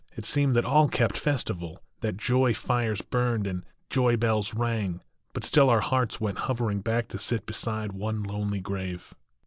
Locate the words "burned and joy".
3.03-4.17